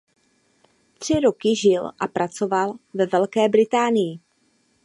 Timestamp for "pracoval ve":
2.13-3.05